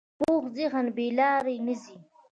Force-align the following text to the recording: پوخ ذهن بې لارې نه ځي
پوخ 0.19 0.43
ذهن 0.57 0.85
بې 0.95 1.07
لارې 1.17 1.55
نه 1.65 1.73
ځي 1.83 1.97